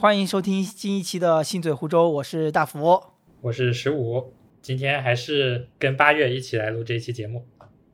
[0.00, 3.02] 欢迎收听新一期的《信嘴湖州》，我是大福，
[3.42, 4.32] 我是十五。
[4.62, 7.46] 今天还是跟八月一起来录这一期节目。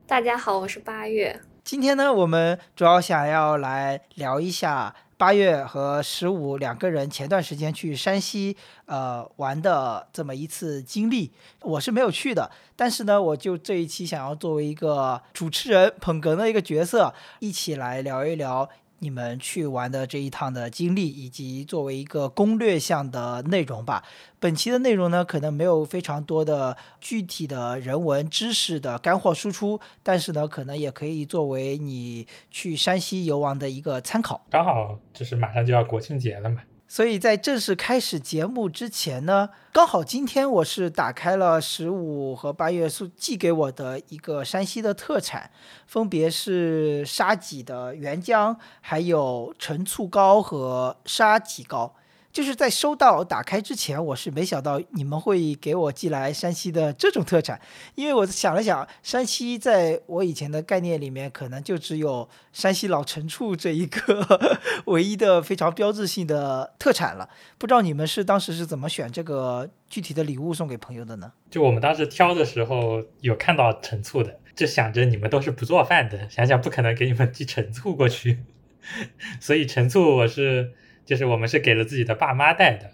[0.07, 1.41] 大家好，我是八月。
[1.65, 11.33] 今天呢，我们主要想要来聊一下八月和十五两个人前段时间去山西呃玩的这么一次经历。
[11.63, 18.71] 我是没有去的，但是呢，我就这一期想要作为一个主持人捧哏的一个角色，一起来聊一聊。
[18.99, 24.03] 你们去玩的这一趟的经历，以及作为一个攻略项的内容吧。
[24.39, 34.47] 本期的内容呢，可能没有非常多的具体的人文知识的干货输出，但是呢，可能也可以作为你去山西游玩的一个参考。
[34.51, 36.63] 刚好就是马上就要国庆节了嘛。
[36.89, 45.51] 所以在正式开始节目之前呢，刚好今天我是打开了十五和八月送寄给我的一个山西的特产，
[45.87, 51.97] 分别是沙棘的原浆，还有陈醋膏和沙棘膏。
[52.37, 57.59] 就是在收到打开之前，我是没想到你们会给我寄来山西的这种特产，
[57.95, 67.27] 因为我想了想，山西在我以前的概念里面，可能就只有山西老陈醋这一个 唯一的非常标志性的特产了。
[67.57, 71.33] 不知道你们是当时是怎么选这个具体的礼物送给朋友的呢？
[71.51, 78.41] 就我们当时挑的时候有看到陈醋的，就想着你们都是不做饭的，想想不可能给你们寄陈醋过去，
[79.41, 80.75] 所以陈醋我是。
[81.07, 82.91] 就是我们是给了自己的爸妈带的，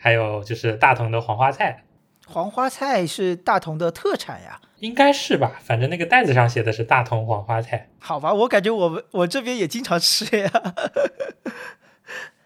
[0.00, 1.84] 还有就是大同的黄花菜，
[2.26, 5.60] 黄花菜是大同的特产呀，应该是吧？
[5.62, 7.90] 反正那个袋子上写的是大同黄花菜。
[8.00, 10.50] 好吧，我感觉我们我这边也经常吃呀。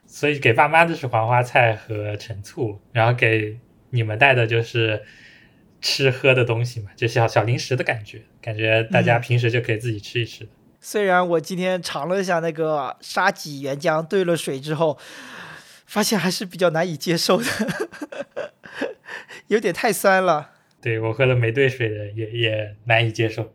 [0.04, 5.04] 所以给爸妈的是黄花菜和陈醋，然后给你们带的就是
[5.80, 10.48] 吃喝的东西嘛，就小小零食的感觉，感觉大家平时就可以自己吃一吃。
[10.90, 14.96] 虽然我今天尝了一下那个沙棘原浆兑了水之后，
[15.84, 17.44] 发现还是比较难以接受的，
[19.48, 20.52] 有点太酸了。
[20.80, 23.52] 对我喝了没兑水的也也难以接受。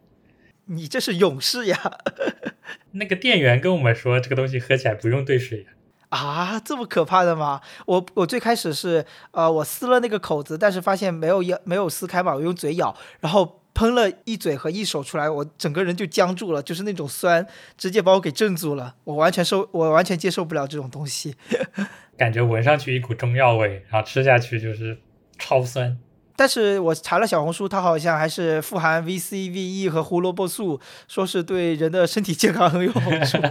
[0.65, 1.97] 你这是勇士呀！
[2.93, 5.65] 那个店员跟我们说这个东西喝起来不用兑水
[6.09, 7.61] 啊，这么可怕的吗？
[7.87, 13.62] 我我最开始是呃我撕了那个口子，但是发现没有咬没有撕开嘛，我用嘴咬，然后。
[13.73, 17.47] 喷了一嘴和一手出来，我整个人就僵住了，就是那种酸，
[17.77, 18.95] 直接把我给镇住了。
[19.03, 21.35] 我完全受，我完全接受不了这种东西。
[22.15, 24.99] 感觉闻上去一股中药味，然后吃下去就是
[25.39, 25.97] 超酸。
[26.35, 33.39] 但是我查了小红书，它好像还是富含 V C V E 和胡萝卜素，说是对人的身体健康很有好处。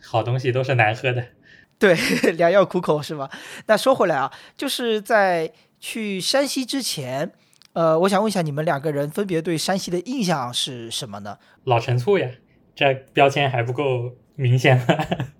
[0.00, 1.26] 好东西都是难喝的，
[1.78, 1.94] 对，
[2.32, 3.30] 良药苦口是吧？
[3.66, 7.32] 那说回来啊，就是在去山西之前。
[7.74, 11.38] 呃，我想问一下，你们两个人分别对山西的印象是什么呢？
[11.64, 12.30] 老陈醋呀，
[12.74, 14.86] 这标签还不够明显吗？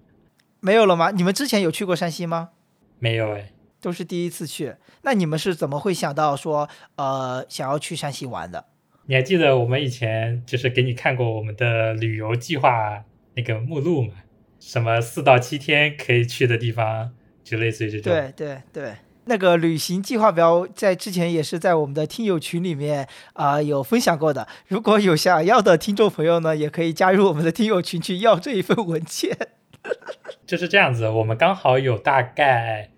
[0.58, 1.12] 没有了吗？
[1.12, 2.50] 你们之前有去过山西吗？
[2.98, 4.74] 没有哎，都是第一次去。
[5.02, 8.66] 那你们是怎么会想到说，呃，想要去山西玩的？
[9.06, 14.14] 你还记得我们以前就是给你看过我们的旅游计划那个目录吗？
[14.58, 17.12] 什么四到七天可以去的地方，
[17.44, 18.12] 就类似于这种。
[18.12, 18.94] 对对对。
[19.26, 24.46] 那个旅行计划表在之前也是在我们的听友群里面啊有分享过的。
[24.68, 29.36] 如果有想要的听众朋友呢，也可以加入我们的听友群去要这一份文件。
[30.46, 32.90] 就是这样子，我们刚好有大概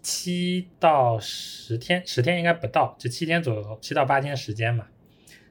[0.00, 4.86] 七到十天，十天应该不到，就七天左右，七到八天时间嘛。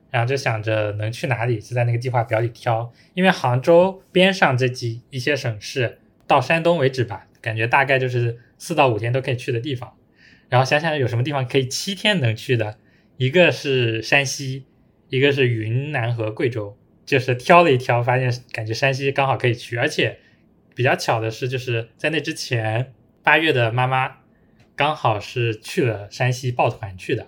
[0.09, 2.91] 然后就想着能去哪里，就在那个计划表里挑。
[3.13, 9.93] 因为杭州边上这几一些省市到山东为止吧，感觉大概就是四到五天都可以去的地方。
[10.51, 12.77] 然后想想有什么地方可以七天能去的，
[13.15, 14.65] 一个是山西，
[15.07, 20.19] 一个是云南和贵州，就是挑了一挑，发现感觉山西刚好可以去，而且
[20.75, 22.93] 比较巧的是，就是在那之前，
[23.23, 24.17] 八月的妈妈
[24.75, 27.27] 刚好是去了山西抱团去的，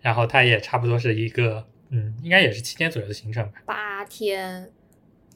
[0.00, 3.62] 然后她也差不多是一个，嗯，应该也是七天左右的行程吧。
[3.64, 4.68] 八天，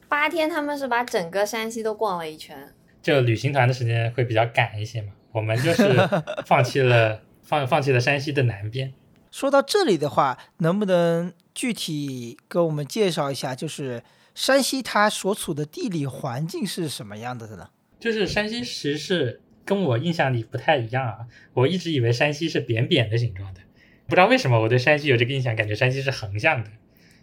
[0.09, 5.13] 八天他们是把整个山西都逛了一圈，就旅行团的时间会比较赶一些嘛。
[5.35, 5.83] 我们就是
[6.47, 8.93] 放弃了放放弃了山西的南边。
[9.29, 14.01] 说到这里的话，能不能具体跟我们介绍一下，就是
[14.33, 17.69] 山西它所处的地理环境是什么样的呢？
[17.99, 21.17] 就是山西其实是跟我印象里不太一样啊，
[21.53, 23.59] 我一直以为山西是扁扁的形状的，
[24.07, 26.69] 不知道为什么我对山西有这个印象，感觉山西是横向的。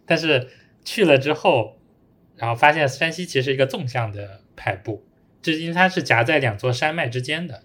[0.04, 0.50] 但是
[0.84, 1.78] 去了之后，
[2.36, 5.02] 然后发现山西其实是一个纵向的排布，
[5.40, 7.62] 就是因为它是夹在两座山脉之间的。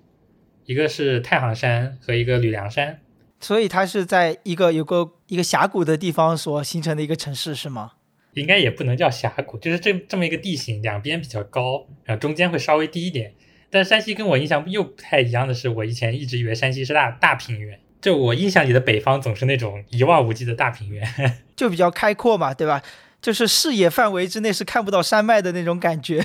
[0.67, 2.99] 一个是太行山和一个吕梁山，
[3.39, 7.93] 所以它是在一个有个一个峡谷的地方所形成的一个城市，是吗？
[8.33, 13.33] 应该也不能叫峡谷，就是这这么一个地形，两边比较高，然后中间会稍微低一点。
[13.69, 21.07] 但山西跟我印象又不太一样的是，我以前一直以为山西是大大平原，就我印象里的北方总是那种一望无际的大平原，
[21.55, 22.83] 就比较开阔嘛，对吧？
[23.21, 26.23] 就是视野范围之内是看不到山脉的那种感觉。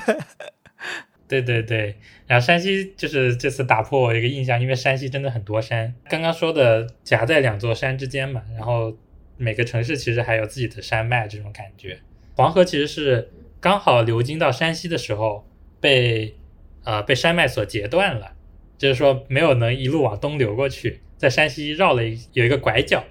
[1.41, 1.97] 对对对，
[2.27, 5.95] 然后山西就是这次打破我一个印象，因为山西真的很多山。
[6.11, 8.95] 刚刚说的夹在两座山之间嘛，然后
[9.39, 11.99] 每个城市其实还有自己的山脉，这种感觉。
[12.37, 13.31] 黄河其实是
[13.61, 15.49] 刚好流经到山西的时候
[15.81, 16.37] 被
[16.85, 18.33] 呃被山脉所截断了，
[18.77, 22.03] 就是说没有能一路往东流过去，在山西绕了
[22.35, 23.05] 有一个拐角，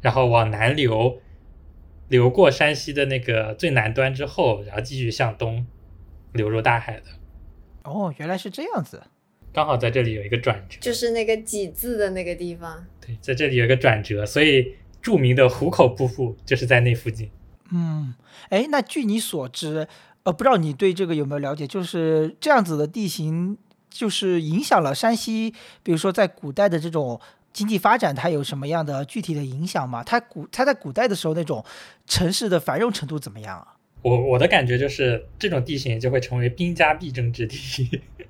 [0.00, 1.20] 然后往南流，
[2.08, 5.66] 流过山西的那个最南端之后，然后继续向东
[6.32, 7.06] 流入大海的。
[7.84, 9.02] 哦，原来是这样子。
[9.52, 12.84] 刚好在这里有一个转折，就是那个“几”字的那个地方。
[13.00, 17.30] 对，在这里有一个转折，所以著名的壶口瀑布就是在那附近。
[17.70, 18.14] 嗯，
[18.48, 19.86] 哎，那据你所知，
[20.24, 21.66] 呃，不知道你对这个有没有了解？
[21.66, 23.56] 就是这样子的地形，
[23.88, 25.54] 就是影响了山西，
[25.84, 27.20] 比如说在古代的这种
[27.52, 30.02] 经济发展，它有什么样的具体的影响吗？
[30.02, 31.64] 它古它在古代的时候那种
[32.06, 33.73] 城市的繁荣程度怎么样啊？
[34.04, 37.56] 我我的感觉就是这种地形就会成为兵家必争之地。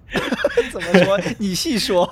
[0.70, 1.20] 怎么说？
[1.38, 2.08] 你细说。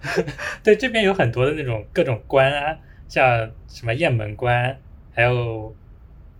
[0.62, 2.76] 对，这边有很多的那种各种关啊，
[3.08, 4.78] 像什么雁门关，
[5.14, 5.74] 还有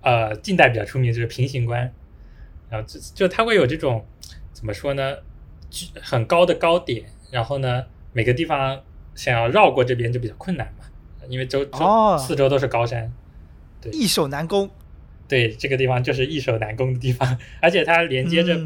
[0.02, 1.90] 呃近代比较出名就是平型关，
[2.68, 4.04] 然后就就它会有这种
[4.52, 5.16] 怎么说呢，
[6.02, 8.78] 很高的高点，然后呢每个地方
[9.14, 10.84] 想要绕过这边就比较困难嘛，
[11.30, 13.10] 因为周周四周都是高山，
[13.80, 14.68] 对，易守难攻。
[15.28, 18.58] 对，这个地方就是易守难攻的地方，而且它连接着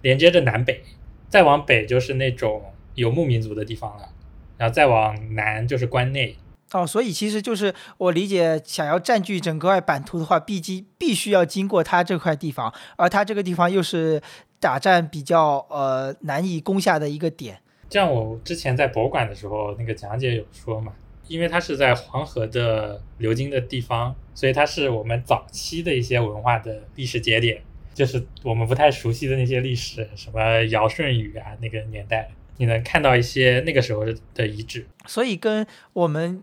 [0.00, 0.82] 连接着南北，
[1.28, 2.62] 再往北就是那种
[2.94, 4.08] 游牧民族的地方了，
[4.56, 6.36] 然后再往南就是关内。
[6.72, 14.20] 哦，所以其实就是我理解，想要占据整个版图的话，必经必须要经过它这块地方，而它这个地方又是
[14.58, 17.60] 打战比较呃难以攻下的一个点。
[17.90, 20.92] 像我之前在博物馆的时候，那个讲解有说嘛。
[21.28, 27.60] 因为它是在黄河的流经的地方，所以它是我们早期的一些文化的历史节点，
[27.94, 34.86] 就是我们不太熟悉的那些历史，什么尧舜禹啊那个年代，你能看到一些那个时候的遗址。
[35.06, 36.42] 所以跟我们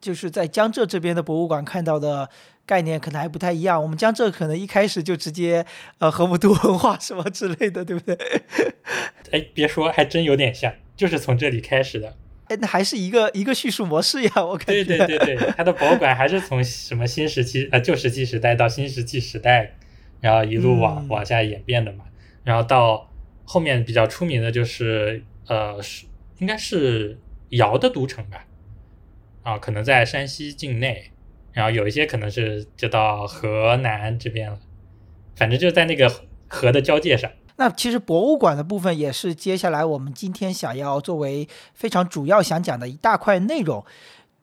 [0.00, 2.28] 就是在江浙这边的博物馆看到的
[2.66, 3.82] 概念可能还不太一样。
[3.82, 5.64] 我们江浙可能一开始就直接
[5.98, 8.16] 呃河姆渡文化什么之类的，对不对？
[9.30, 12.16] 哎，别说，还真有点像，就是从这里开始的。
[12.54, 14.84] 哎，那还是一个一个叙述模式呀，我感觉。
[14.84, 19.74] 对对对对，它的博物馆还是从什么新石器呃旧石器时代到新石器时代，
[20.20, 22.04] 然后一路往往下演变的嘛。
[22.44, 23.10] 然后到
[23.44, 26.06] 后面比较出名的就是呃是
[26.38, 27.18] 应该是
[27.50, 28.46] 尧的都城吧，
[29.42, 31.10] 啊，可能在山西境内，
[31.52, 34.60] 然后有一些可能是就到河南这边了，
[35.34, 36.12] 反正就在那个
[36.46, 37.30] 河的交界上。
[37.56, 43.84] 那其实博物馆的部分也是接下来我们今天想要作为非常主要想讲的一大块内容。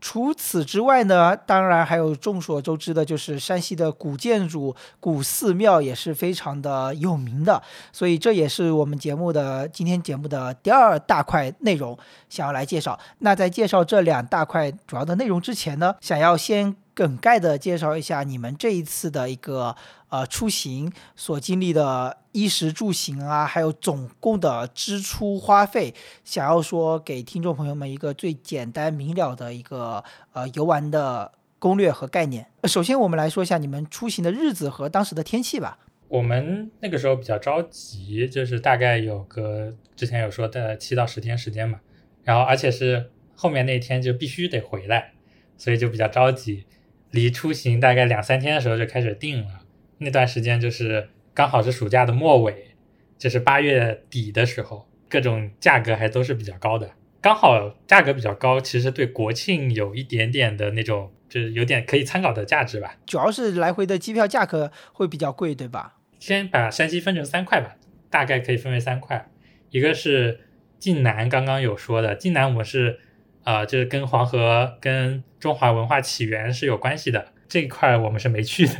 [0.03, 7.61] 除此之外呢，当然还有众所周知的，就是山西的古建筑、古寺庙也是非常的有名的。
[7.93, 11.95] 所以这也是我们节目的今天节目的第二大块内容，
[12.29, 12.97] 想要来介绍。
[13.19, 19.75] 那在介绍这两大块主要的内容之前呢，想要先梗概的介绍一下你们这一次的一个
[20.09, 22.17] 呃出行所经历的。
[22.33, 25.93] 衣食住行啊，还有总共的支出花费，
[26.23, 31.29] 想要说给听众朋友们一个最简单明了的一个呃游玩的
[31.59, 32.47] 攻略和概念。
[32.63, 35.77] 首先，我们来说一下你们出行的日子和当时的天气吧。
[36.07, 41.81] 我们那个时候比较着急，就是大概有个之前有说的七到十天时间嘛，
[42.23, 45.11] 然后而且是后面那天就必须得回来，
[45.57, 46.65] 所以就比较着急。
[47.11, 49.61] 离出行大概两三天的时候就开始定了，
[49.99, 51.09] 那段时间就是。
[51.33, 52.75] 刚好是暑假的末尾，
[53.17, 56.91] 就是八月底的时候，各种价格还都是比较高的。
[57.21, 62.97] 刚好价格比较高，其实对国庆有一点点的那种，就是有点可以参考的价值吧。
[63.05, 65.99] 主要是来回的机票价格会比较贵，对吧？
[66.19, 67.77] 先把山西分成三块吧，
[68.09, 69.31] 大概可以分为三块。
[69.69, 70.41] 一个是
[70.79, 72.99] 晋南，刚刚有说的，晋南我们是，
[73.43, 78.73] 呃，就是跟黄河、跟中华文化起源是有关系的这一块，我们是没去的。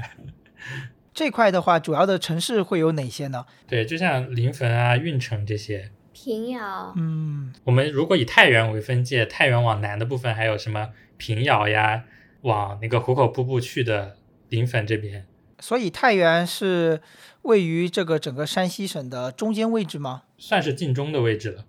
[1.13, 3.45] 这块的话，主要的城市会有哪些呢？
[3.67, 5.91] 对，就像临汾啊、运城这些。
[6.13, 6.93] 平遥。
[6.95, 12.03] 嗯，我们如果以太原为分界，太原往南的部分还有什么平遥呀，
[12.41, 14.17] 往那个壶口瀑布去的
[14.49, 15.25] 临汾这边。
[15.59, 17.01] 所以太原是
[17.43, 20.23] 位于这个整个山西省的中间位置吗？
[20.37, 21.65] 算是晋中的位置了，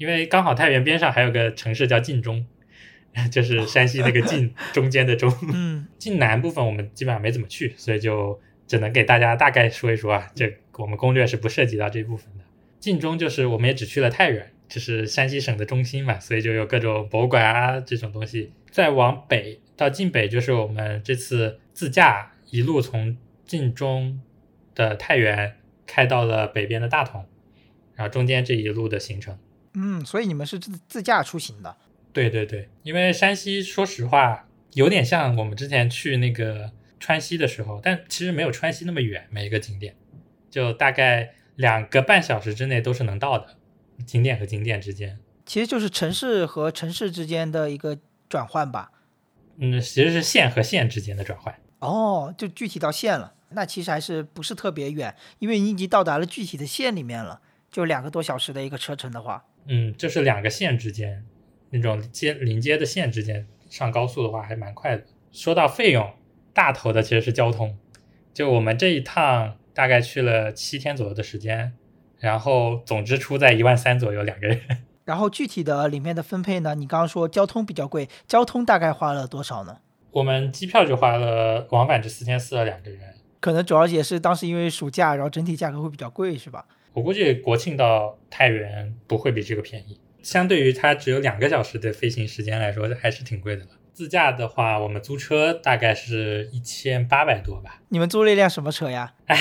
[0.00, 2.46] 因为刚好太原边上还有个城市叫晋中，
[3.30, 5.30] 就是山西那个晋 中间的中。
[5.52, 8.40] 嗯， 晋南部分我们基本上没怎么去，所以就。
[8.70, 12.44] 只能给大家大概说一说啊，这我们攻略是不涉及到这部分的。
[12.78, 18.52] 晋中就是我们也只去了太原，就是山西省的中心嘛，所以就有各种博物馆啊这种东西。
[18.70, 24.20] 再往北到晋北，就是我们这次自驾一路从晋中
[24.76, 27.26] 的太原开到了北边的大同，
[27.96, 29.36] 然后中间这一路的行程。
[29.74, 31.76] 嗯，所以你们是自自驾出行的。
[32.12, 39.94] 对对对，因为山西说实话有点像我们之前去那个川西的时候，但其实没有川西那么远，每一个景点
[40.50, 43.56] 就大概两个半小时之内都是能到的，
[44.04, 45.20] 景点和景点之间。
[45.46, 47.96] 其实就是城市和城市之间的一个
[48.28, 48.90] 转换吧。
[49.58, 51.54] 嗯，其实是县和县之间的转换。
[51.78, 59.44] 哦，就具体到县了，那其实还是不是特别远，因为你已经到达了具体的县里面了，就两个多小时的一个车程的话。
[59.66, 61.24] 嗯，就是两个县之间
[61.70, 65.04] 那种接临接的县之间上高速的话还蛮快的。
[65.30, 66.10] 说到费用，
[66.52, 67.78] 大头的其实是交通。
[68.32, 71.72] 就我们这一趟大概去了七天左右的时间，
[72.18, 74.60] 然后总支出在一万三左右两个人。
[75.04, 76.74] 然后具体的里面的分配呢？
[76.74, 79.78] 你刚刚说交通比较贵，交通大概花了多少呢？
[80.12, 83.00] 我们机票就花了往返这四千四了两个人，
[83.40, 86.66] 可能主要也是当时因为暑假，然后整体价格会比较贵，是吧？
[86.92, 93.70] 我估计国庆到太原不会比这个便宜，相对于它只有两个小时的飞行时间来说，还是挺贵的了。
[93.92, 97.82] 自驾的话，我们租车大概是一千八百多吧。
[97.88, 99.14] 你们租了一辆什么车呀？
[99.26, 99.36] 哎，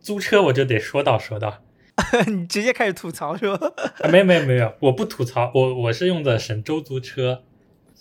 [0.00, 1.62] 租车我就得说道说道，
[2.26, 3.72] 你直接开始吐槽是吧？
[4.00, 7.42] 啊没有没有没有，我不吐槽，我我是用的神州租车，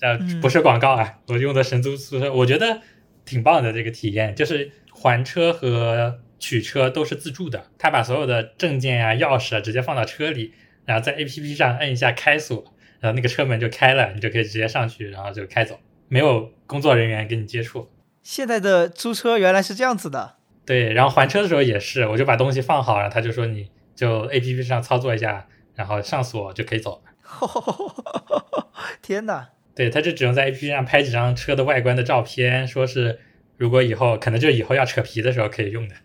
[0.02, 2.82] 呃嗯不是广告啊，我用的神州租车，我觉得
[3.26, 10.54] 挺棒的这个体验，就是还车和取车都是自助的，他把所有的证件啊、钥匙啊直接放到车里，
[10.86, 12.64] 然后在 APP 上摁一下开锁，
[13.00, 17.90] 然后那个车门就开了，你就可以直接上去，然后就开走，没有工作人员跟你接触。
[18.22, 27.12] 现在的租车原来是这样子的，对，然后还车的时候也是，我就把东西放好，然后他就说你就 A P P 上操作一下，然后上锁就可以走了。
[29.02, 29.50] 天哪！
[29.76, 33.20] 对，他就只用在 A P P 上拍几张车的外观的照片，说是
[33.58, 35.96] 如果以后可能就以后要扯皮的时候可以用的。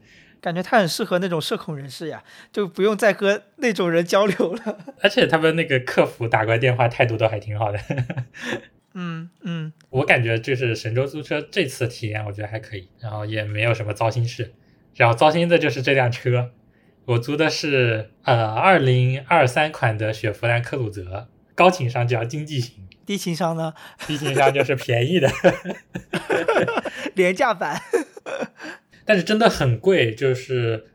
[0.42, 2.22] 感觉他很适合那种社恐人士呀，
[2.52, 4.78] 就不用再和那种人交流了。
[5.00, 7.78] 而且他们那个客服打过来电话态度都还挺好的，
[8.94, 14.52] 嗯嗯，我感觉就是神州租车这次体验我觉得还可以，然后也没有什么糟心事。
[14.96, 16.50] 然后糟心的就是这辆车，
[17.06, 23.72] 我租的是呃二零二三款的雪佛兰科鲁泽，高情商叫经济型，低情商呢，
[24.06, 25.30] 低情商就是便宜的，
[27.14, 27.80] 廉价版。
[29.04, 30.14] 但是真的很贵。
[30.14, 30.86] 就是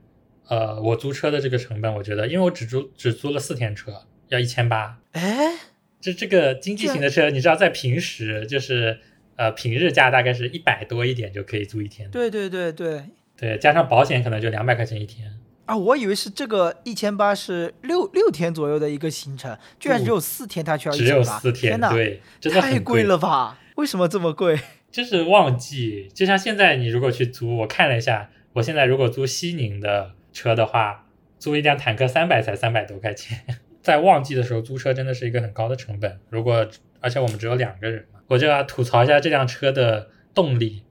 [0.48, 5.00] 呃我租车的这个成本，我觉得因为我只租只租了四天车，要一千八。
[5.12, 5.56] 哎，
[6.00, 9.00] 这这个经济型的车，你知道在平时就是
[9.36, 13.04] 呃平日价大概是一百多一点就可以租一天，对对对对
[13.36, 15.34] 对，加上保险可能就两百块钱一天。
[15.66, 23.04] 啊，我以为是这个一千八是六六天左右的一个行程，居然只有四天，它需要一只有，四天，对，真的太贵。
[23.04, 23.60] 了吧？
[23.76, 24.58] 为什么这么贵？
[24.98, 31.06] 就是旺季，就像现在你如果去租，我看了一下，我现在如果租西宁的车的话，
[31.38, 33.38] 租一辆坦克三百才三百多块钱。
[33.84, 36.20] 在旺季的时候租车真的是一个很高的成本。
[36.32, 36.68] 如果
[37.00, 40.82] 而且我们只有两个人嘛，我就要吐槽一下这辆车的动力，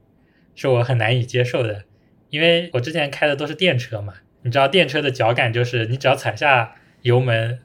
[0.55, 1.83] 是我很难以接受的，
[2.29, 7.59] 因为我之前开的都是电车嘛，你知道电车的脚感就是你只要踩下油门，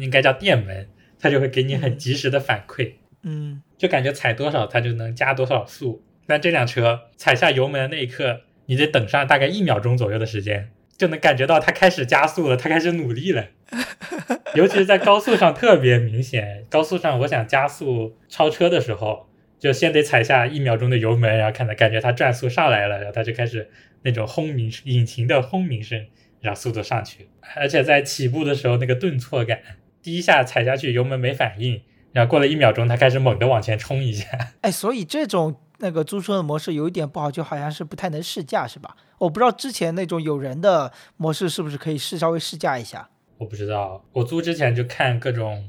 [0.00, 2.94] 应该叫电门，它就会给你很及时的反馈。
[3.22, 6.04] 嗯，就感觉踩多少它就能加多少速。
[6.26, 13.48] 但这辆车踩下油门的那一刻，你得等上大概一秒钟左右的时间，就能感觉到它开始加速了，它开始努力了。
[14.54, 16.64] 尤其是在高速上特别明显。
[16.70, 23.68] 高速上我想加速超车的时候，就先得踩下一秒钟的油门，然后看它感觉它转速上来了，然后它就开始
[24.02, 26.06] 那种轰鸣引擎的轰鸣声，
[26.40, 27.28] 然后速度上去。
[27.56, 29.60] 而且在起步的时候那个顿挫感，
[30.02, 31.82] 第一下踩下去油门没反应。
[32.12, 34.26] 然后过了一秒钟，他开始猛地往前冲一下。
[34.60, 38.96] 哎，所以这种那个租车的模式有一点不好，就好像是不太能试驾，是吧？
[39.18, 43.08] 我不知道之前那种有人的模式是不是可以试稍微试驾一下。
[43.38, 45.68] 我不知道，我租之前就看各种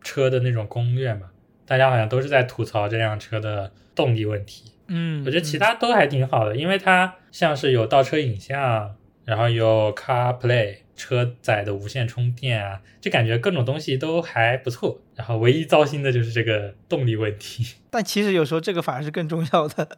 [0.00, 1.30] 车的那种攻略嘛，
[1.66, 4.72] 大家好像都是在吐槽这辆车的动力问题。
[4.88, 8.94] 嗯，我觉得其他都还挺好的，因为它像是有倒车影像，
[9.24, 15.00] 然后有 CarPlay 车载的无线充电啊，就感觉各种东西都还不错。
[15.14, 17.74] 然后唯一糟心的就是这个动力问题。
[17.90, 19.88] 但其实有时候这个反而是更重要的。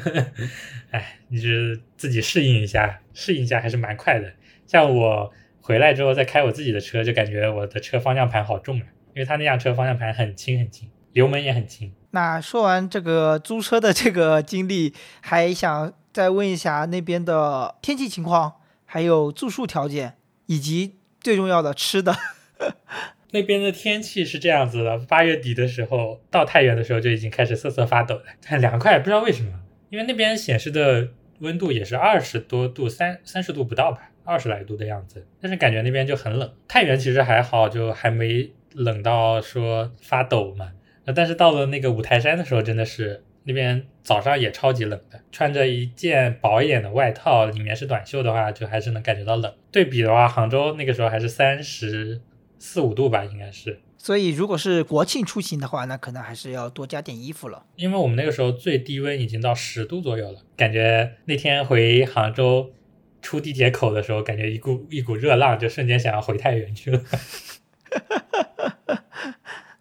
[0.90, 4.32] 哎，你就是自己适应一下，适应一下还是蛮快的。
[4.66, 11.92] 像我回来之后再开我自己的车，就感觉我的车方向盘好重啊，因为他那辆车方向盘很轻很轻，油门也很轻。
[12.10, 22.14] 那说完这个租车的这个经历，还想再问一下那边的天气情况，还有住宿条件，以及最重要的吃的。
[23.32, 29.52] 那边的天气是这样子的，八月底的时候到太原的时候就已经开始瑟瑟发抖了，很凉快，不知道为什么，
[29.88, 31.08] 因为那边显示的
[31.38, 36.54] 温度也是二十多度，三三十度不到吧，二十来度的样子，但是感觉那边就很冷。
[36.68, 40.72] 太原其实还好，就还没冷到说发抖嘛，
[41.14, 49.54] 但是到了那个五台山的时候，真的是那边早上也超级冷的，穿着一件薄一点的外套，里面是短袖的话，就还是能感觉到冷。
[49.70, 52.20] 对比的话，杭州那个时候还是三十
[52.58, 53.80] 四五度吧，应该是。
[53.96, 57.64] 所以如果是国庆出行的话，那可能还是要多加点衣服了。
[57.76, 62.72] 因为我们那个时候最低温已经到十度左右了，感觉那天回杭州
[63.20, 67.00] 出地铁口的时候，感觉一股一股热浪，就瞬间想要回太原去了。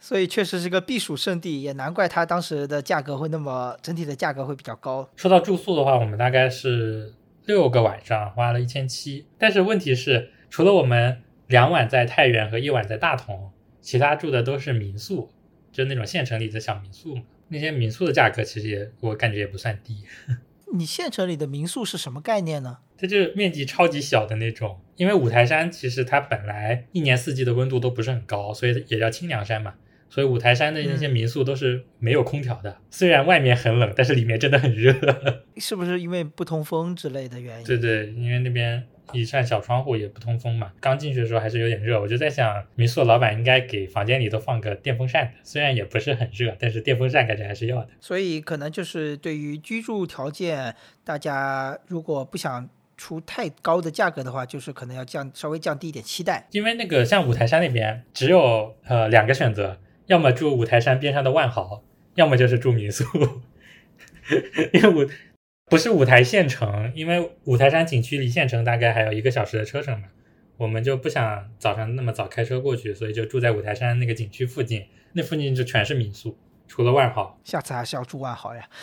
[0.02, 5.08] 所以确实是个避暑胜地，也难怪它当时的价格会那么整体的价格会比较高。
[5.16, 7.14] 说到住宿的话，我们大概是
[7.46, 15.30] 六个晚上花了一千七，但是问题是，除了我们两晚在太原和一晚在大同，其他住的都是民宿，
[15.72, 17.22] 就那种县城里的小民宿嘛。
[17.50, 20.04] 那些民宿的价格其实也我感觉也不算低，
[20.74, 22.80] 你县城里的民宿是什么概念呢？
[22.98, 24.80] 它就是面积超级小的那种。
[24.96, 29.76] 因为五台山其实它本来一年四季的温度都不是很高，所以也叫清凉山嘛。
[30.12, 34.94] 所以五台山的那些民宿都是没有空调的，虽然外面很冷，但是里面真的很热。
[35.56, 37.66] 是不是因为不通风之类的原因？
[37.66, 40.74] 对对，因为那边一扇小窗户也不通风嘛。
[40.82, 47.88] 刚进去的时候还是有点热，我就在想，民宿老板应该给房间里都放个电风扇的，虽然也不是很热，但是电风扇感觉还是要的。
[48.02, 50.76] 所以可能就是对于居住条件，
[51.06, 56.48] 大家如果不想出太高的价格的话，就是可能要降稍微降低一点期待。
[56.52, 61.84] 因为那个像五台山那边只有呃两个选择，要么住五台山边上的万豪，
[62.16, 63.06] 要么就是住民宿。
[64.74, 65.10] 因为五
[65.66, 70.08] 不是五台县城，因为五台山景区离县城大概还有一个小时的车程嘛，
[70.58, 76.38] 我们就不想早上那么早开车过去，所以就住在五台山那个景区附近，那附近就全是民宿，
[76.68, 77.40] 除了万豪。
[77.44, 78.70] 下次还是要住万豪呀。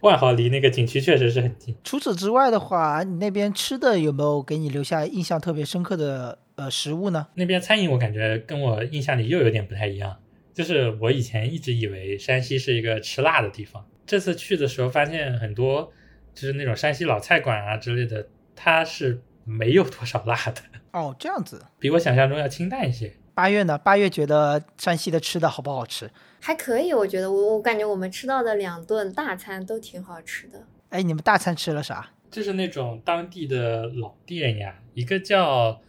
[0.00, 1.76] 万豪离那个景区确实是很近。
[1.84, 7.26] 除此之外的话，你那边吃的有没有给你留下印象特别深刻的呃食物呢？
[7.34, 10.20] 那边餐饮我感觉跟我印象里又有点不太一样，
[10.52, 15.92] 就是我以前一直以为山西是一个吃辣的地方，这次去的时候发现很多
[16.34, 21.64] 就是那种山西老菜馆啊之类的，它是没有多少辣的，哦，这样子。
[21.78, 23.12] 比我想象中要清淡一些。
[23.32, 23.78] 八月呢？
[23.78, 26.10] 八月觉得山西的吃的好不好吃？
[26.40, 30.62] 还可以，我觉得我我感觉我们吃到的两顿大餐都挺好吃的。
[30.90, 32.10] 哎，你们大餐吃了啥？
[32.30, 35.80] 就是那种当地的老店呀，一个叫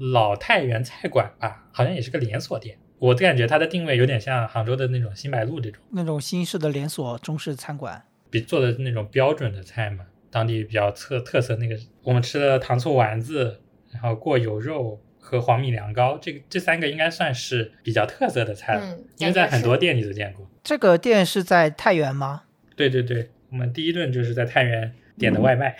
[0.00, 2.78] 老太原菜馆吧，好像也是个连锁店。
[2.98, 8.02] 我感觉它的定位有点像杭州的那种新白鹿这种，那种新式的连锁中式餐馆。
[8.30, 13.60] 比做的那种标准的菜嘛，当地比较特特色那个，我们吃的糖醋丸子，
[13.90, 20.48] 然后过油肉和黄米凉糕，这个这三个应该算是比较特色的菜了，嗯，因为在很多店里都见过。
[20.62, 22.42] 这个店是在太原吗？
[22.76, 25.76] 对对对，我们第一顿就是在太原点的外卖，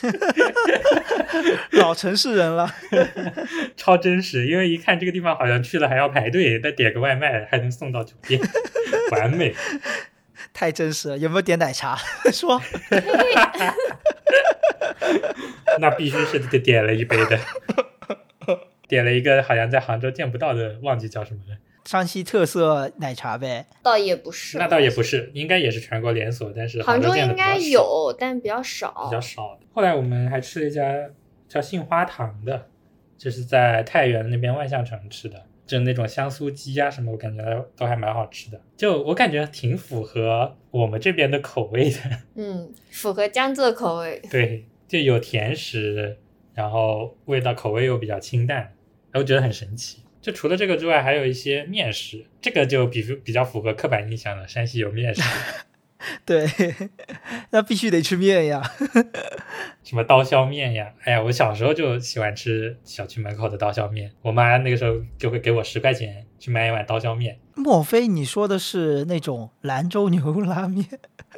[1.72, 2.72] 老城市人了。
[3.74, 4.46] 超真实。
[4.46, 8.38] 因为一看这个地方好像去了还要排队，再点个外卖还能送到酒店，
[9.12, 9.54] 完美。
[10.52, 11.96] 太真实了，有没有点奶茶？
[12.30, 12.60] 说
[15.80, 17.40] 那必须是得点了一杯的，
[18.88, 21.56] 点了一个好像在杭州见不到的，忘记叫什么了。
[21.88, 23.64] 山西特色奶茶呗。
[23.82, 29.10] 倒也不是，那倒也不是，应该也是全国连锁，但是杭州应该有，但比较少比。
[29.10, 29.66] 较少的。
[29.72, 30.84] 后来我们还吃了一家
[31.48, 32.66] 叫杏花堂的，
[33.16, 37.42] 就是在太原那边万象城吃的，就是那种香酥鸡啊什么，我感觉
[37.74, 38.60] 都还蛮好吃的。
[38.76, 41.98] 就我感觉挺符合我们这边的口味的，
[42.34, 44.20] 嗯，符合江浙口味。
[44.30, 46.18] 对，就有甜食，
[46.52, 48.74] 然后味道口味又比较清淡，
[49.14, 50.02] 我觉得很神奇。
[50.20, 54.46] 就除了这个之外，还有一些面食，这个就比比较符合刻板印象了。
[54.48, 55.22] 山西有面食，
[56.26, 56.46] 对，
[57.50, 58.62] 那必须得吃面呀。
[59.84, 60.92] 什么刀削面呀？
[61.04, 67.38] 哎呀，我小时候就喜欢吃小区门口的刀削面，我妈那个时候就会给我十块钱去买一碗刀削面。
[67.54, 70.86] 莫非你说的是那种兰州牛肉拉面？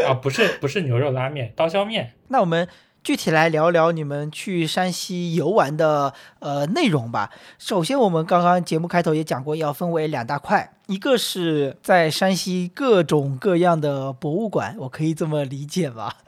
[0.07, 2.15] 啊，不是不是牛肉拉面，刀削面。
[2.29, 2.69] 那我们
[3.03, 7.31] 具体来聊聊你们去山西游玩的呃内容吧。
[7.59, 16.19] 首先，我们刚刚节目开头也讲过，要分为两大块，一个是在山西各种各样的博物馆，我可以这么理解吧？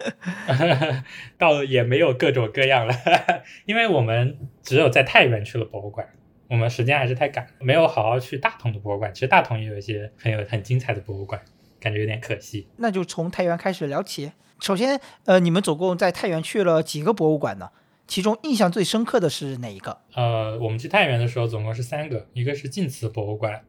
[1.37, 2.95] 倒也没有各种各样了，
[3.67, 6.09] 因为我们只有在太原去了博物馆，
[6.49, 9.13] 我们时间还是太赶，没有好好去大同的博物馆。
[9.13, 11.39] 其实大同也有一些很有很精彩的博物馆，
[11.79, 12.67] 感觉有点可惜。
[12.79, 14.33] 那就从太原开始聊起。
[14.63, 17.71] 首先，呃，你们总共在太原去了几个博物馆呢？
[18.07, 19.99] 其中印象最深刻的是哪一个？
[20.15, 23.63] 呃，我们去太原的时候总共是三个，一个是晋祠博物馆，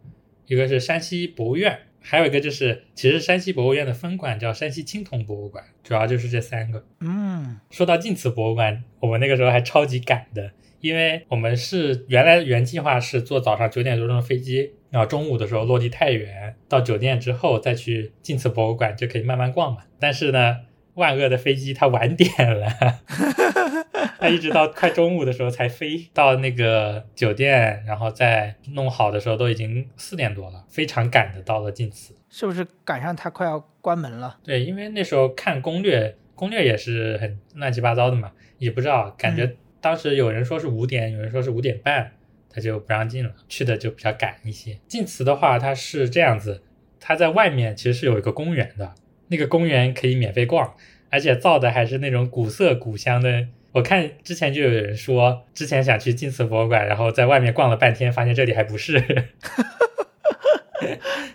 [0.46, 6.86] 一个是山西博物院，还有一个就是其实山西博物院的分馆叫山西青铜博物馆，主要就是这三个。
[7.00, 19.80] 嗯说到晋祠博物馆，我们那个时候还超级赶的，因为我们是原来原计划是坐早上九点多钟的飞机，然后中午的时候落地太原，到酒店之后再去晋祠博物馆就可以慢慢逛嘛。
[20.00, 20.58] 但是呢，
[20.96, 22.30] 万恶的飞机它晚点
[22.60, 22.68] 了，
[24.20, 32.16] 它一直到快中午的时候才飞到那个酒店，然后再弄好的时候都已经四点多了，非常赶的到了晋祠。
[32.30, 34.40] 是不是赶上它快要关门了？
[34.44, 42.12] 对，因为那时候看攻略，攻略也是很乱七八糟的嘛，也不知道，感觉当时有人说是五点，有人说是五点半，
[42.50, 44.80] 他就不让进了，去的就比较赶一些。
[44.88, 46.64] 晋祠的话，它是这样子，
[47.00, 48.96] 它在外面其实是有一个公园的，
[49.28, 50.76] 那个公园可以免费逛，
[51.10, 53.48] 而且造的还是那种古色古香的。
[53.72, 59.04] 我看之前就有人说，之前想去晋祠博物馆，然后在外面逛了半天，发现这里还不是。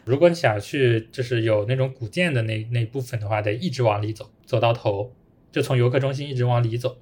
[0.05, 5.13] 如果你想去，就是有那种古建的那那部分的话，得一直往里走，走到头，
[5.51, 6.99] 就从游客中心一直往里走。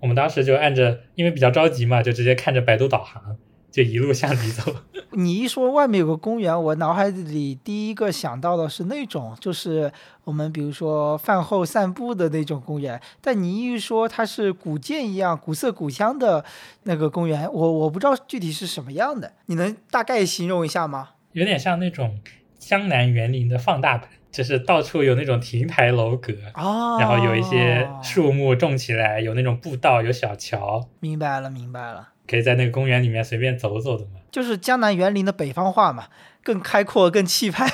[0.00, 3.38] 我们当时就按着，因为比较着急嘛，就直接看着百度导航，
[3.72, 4.72] 就一路向里走。
[5.14, 9.92] 你一说外面有个公园，我脑海里第一个想到的是那种，就是
[10.24, 13.00] 我们比如说饭后散步的那种公园。
[13.20, 16.44] 但你一说它是古建一样古色古香的
[16.84, 21.10] 那个公园，我我不知道具体是什么样的，你能大概形容一下吗？
[21.32, 22.20] 有点像那种
[22.58, 34.20] 江南园林的放大版，就是到处有那种亭台楼阁，哦，然后有一些树木种起来，有那种步道，有小桥，明白了，明白了，可以在那个公园里面随便走走的嘛。
[34.30, 36.08] 就是江南园林的北方话嘛，
[36.42, 37.68] 更开阔，更气派。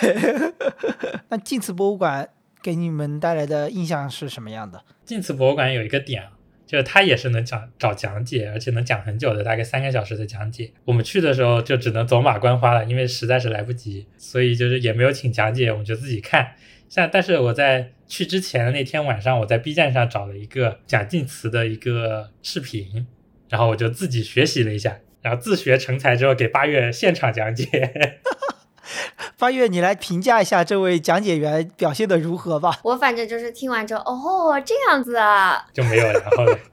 [1.31, 2.29] 那晋祠博物馆
[2.63, 4.83] 给你们带来的印象是什么样的？
[5.05, 6.33] 晋祠博物馆有一个点啊，
[6.67, 10.73] 就是它也是能讲找讲解，而且能讲很久的，大概三个小时的讲解。
[10.85, 16.55] 我们去的时候就只能走马观花了，因为实在是来不及，所以就是也没有请讲解，我们就自己看。
[16.89, 23.07] 像但是我在去之前的那天晚上，我在 B 站上找了一个讲晋祠的一个视频，
[23.49, 28.13] 然后我就自己学习了一下，然后自学成才之后给八月现场讲解。
[29.39, 32.81] 八月，你来评价一下这位讲解员表现的如何吧。
[32.83, 36.59] 我反正就是听完之后，哦，这样子啊，就没有然后了。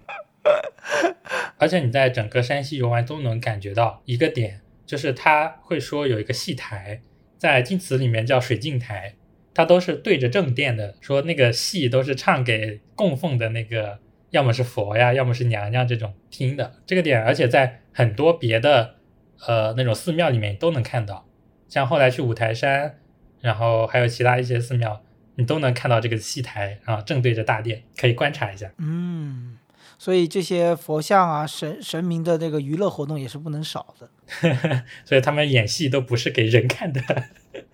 [1.58, 7.02] 而且你在整个山西游玩都能感觉到一个点，就是他会说有一个戏台，
[7.38, 9.16] 在晋祠里面叫水镜台，
[9.56, 13.98] 它都是对着正殿的，说那个戏都是唱给供奉的那个，
[14.36, 16.74] 要么是佛呀，要么是娘娘这种听的。
[16.86, 18.96] 这个点，而且在很多别的
[19.48, 21.26] 呃那种寺庙里面都能看到，
[21.70, 22.98] 像后来去五台山，
[23.40, 25.02] 然后还有其他一些寺庙，
[25.36, 28.70] 你都能看到这个戏台啊，正对着大殿，可以观察一下。
[28.78, 29.58] 嗯，
[29.98, 34.10] 所以这些佛像啊、神神明的这个娱乐活动也是不能少的。
[35.06, 37.02] 所以他们演戏都不是给人看的。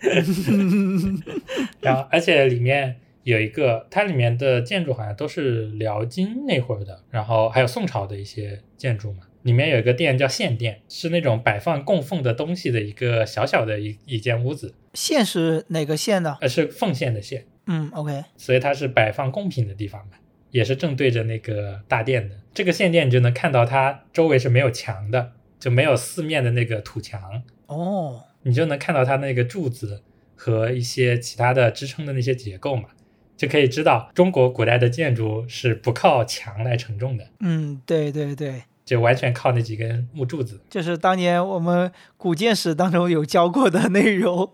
[1.82, 9.20] 然后，而且里面有一个，它里面的建筑好像都是辽金那会儿的，然后还有宋朝的一些建筑嘛。
[9.44, 16.38] 里面有一个殿叫献殿，是那种摆放供奉的东西的一个小小的一一间屋子，献是哪个县呢？
[16.42, 20.12] 呃，是奉献的献，嗯，OK，所以它是摆放贡品的地方嘛，
[20.52, 22.36] 也是正对着那个大殿的。
[22.54, 30.04] 这个献殿你就能看到它周围是没有墙的，就没有四面的那个土墙，哦，你就能看到它那个柱子
[30.36, 32.90] 和一些其他的支撑的那些结构嘛，
[33.41, 40.62] 就可以知道中国古代的建筑是不靠墙来承重的，嗯，对对对，就完全靠那几根木柱子。
[40.69, 44.47] 就是当年我们古建史当中有教过的内容，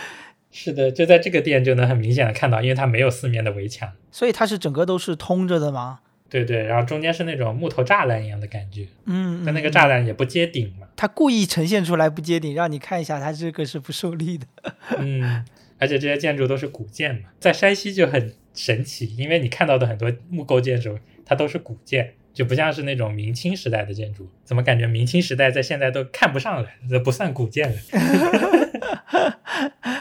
[0.50, 3.92] 是的，就在这个殿就能很明显的看到，因为它没有四面的围墙。
[4.10, 6.00] 所以它是整个都是通着的吗？
[6.30, 14.46] 对对，然后中间是那种木头栅栏一样的感觉，嗯，但那个嗯栅栏也不接顶嘛，它故意呈现出来不接顶，让你看一下它这个是不受力的。
[14.96, 15.44] 嗯，
[15.80, 24.28] 而且这些建筑都是古建嘛，在山西就很神奇，因为你看到的很多木构建筑，它都是古建，就不像是那种明清时代的建筑。
[24.44, 27.78] 怎么感觉明清时代在现在都看不上了，这不算古建了？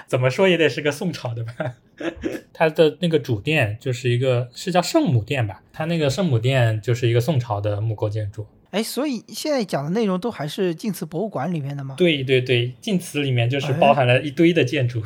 [0.06, 1.76] 怎么说也得是个宋朝的吧？
[2.52, 5.64] 它的那个主殿就是一个是叫圣母殿吧？
[5.72, 8.46] 它那个圣母殿就是一个宋朝的木构建筑。
[8.72, 11.96] 哎，所以现在讲的内容都还是晋祠博物馆里面的吗？
[11.98, 15.02] 对对对，晋祠里面就是包含了一堆的建筑。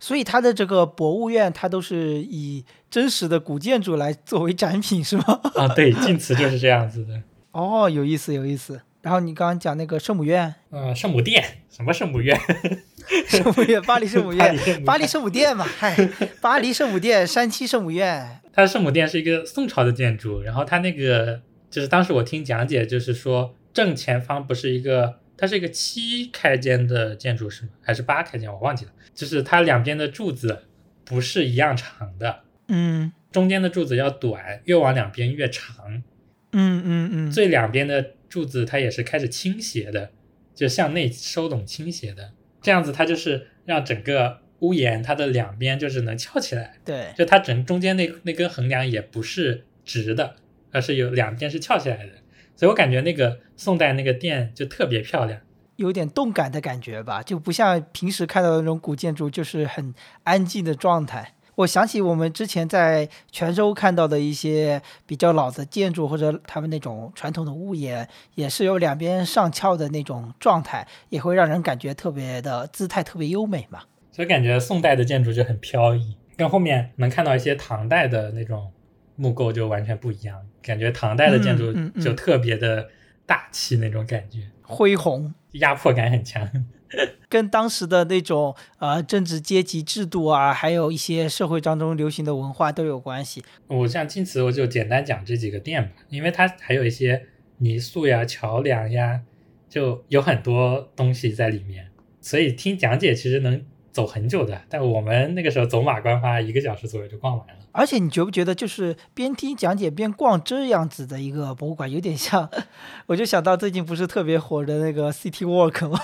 [0.00, 5.40] 所以它的这个博物院，它都是以真实的古建筑来作为展品，是吗？
[5.56, 7.20] 啊，对，晋祠就是这样子的。
[7.52, 8.80] 哦，有意思，有意思。
[9.00, 12.38] 然后你刚刚讲那个圣母院，呃，圣母殿什么圣母院？
[13.26, 15.96] 圣母院，巴黎圣母院巴黎圣母，院巴黎圣母殿嘛，嗨，
[16.40, 27.70] 巴黎圣母殿，山西圣母院， 它的圣母殿是一个宋朝的建筑，然后它那个就是当时我听讲解，就是说正前方不是一个，它是一个七开间的建筑是吗？
[27.80, 28.52] 还是八开间？
[28.52, 28.92] 我忘记了。
[29.14, 30.64] 就是它两边的柱子
[31.04, 36.02] 不是一样长的，嗯中间的柱子要短，越往两边越长。
[36.52, 40.10] 嗯嗯嗯，最两边的柱子它也是开始倾斜的，
[40.54, 50.36] 就向内收拢倾斜的，这样子它就是让整个屋檐它的两边就是能翘起来，对，就它整中间那那根横梁也不是直的，
[50.72, 52.12] 而是有两边是翘起来的，
[52.58, 55.38] 所以我感觉那个宋代那个殿就特别漂亮。
[55.76, 59.94] 有点动感的感觉吧，就不像平时看到的那种古建筑，就是很
[60.24, 61.34] 安静的状态。
[61.54, 73.82] 我想起我们之前在泉州看到的一些比较老的建筑，或者他们那种传统的屋檐，也是有两边上翘的那种状态，也会让人感觉特别的姿态特别优美嘛。
[74.10, 78.72] 所以感觉宋代的建筑就很飘逸，跟后面能看到一些唐代的那种
[79.18, 80.40] 木构就完全不一样。
[80.62, 82.88] 感觉唐代的建筑就特别的
[83.26, 86.48] 大气那种感觉，恢宏，压迫感很强。
[87.28, 93.44] 跟当时的那种呃政治阶级制度啊，还有一些社会当中流行的文化都有关系。
[93.66, 97.26] 我像晋祠，我就简单讲这几个店吧，因为它还有一些
[97.58, 99.20] 泥塑呀、桥梁呀，
[99.68, 101.88] 就有很多东西在里面，
[102.22, 104.60] 所以听讲解其实能走很久的。
[104.68, 107.54] 但我们那个时候走马观花，一个小时左右就逛完了。
[107.72, 112.50] 而且你觉不觉得，就是边听讲解边逛这样子的一个博物馆，有点像，
[113.06, 115.98] 我就想到最近不是特别火的那个 City Walk 吗？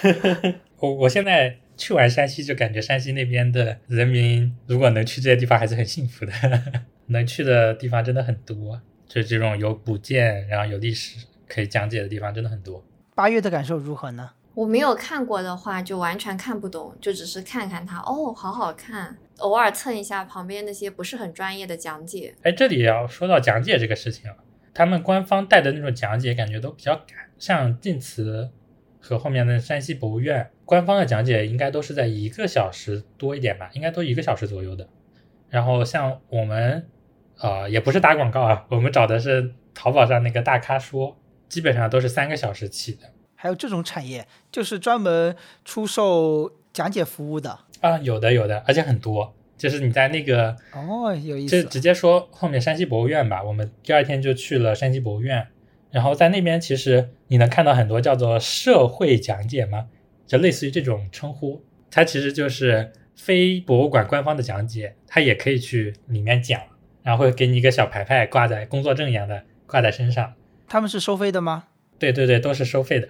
[0.78, 6.32] 我我现在去完山西，就感觉山西那边的人民，如果能去这些地方，还是很幸福的。
[7.08, 12.82] 能去的地方真的很多，就这种有古建，然后有历史可以讲解的地方，真的很多。
[13.14, 14.30] 八月的感受如何呢？
[14.60, 22.34] 我没有看过的话，就完全看不懂，就只是看看它，哦，好好看，偶尔蹭一下旁边那些不是很专业的讲解。
[22.42, 24.36] 哎，这里要说到讲解这个事情啊，
[24.74, 28.50] 他们官方带的那种讲解感觉都比较赶，像晋祠
[29.00, 34.86] 和后面的山西博物院，官方的讲解应该都是在一个小时多一点吧，应该都一个小时左右的。
[35.48, 36.86] 然后像我们，
[37.38, 41.16] 呃，也不是打广告啊，我们找的是淘宝上那个大咖说，
[41.48, 43.06] 基本上都是三个小时起的
[43.42, 47.58] 还有这种产业，就是专门出售讲解服务的。
[47.80, 51.62] 啊，有的有的，而且很多，就是你在那个哦，有意思。
[51.62, 55.46] 就直接说后面山西博物院吧，我们第二天就去了山西博物院，
[55.90, 59.86] 然后在那边其实你能看到很多叫做社会讲解吗？
[60.26, 66.60] 就类似于这种称呼，它其实就是非博物馆官方的讲解，它也可以去里面讲，
[67.02, 70.34] 然后会给你一个小牌牌挂在工作证一样的挂在身上。
[70.68, 71.64] 他们是收费的吗？
[71.98, 73.08] 对对对，都是收费的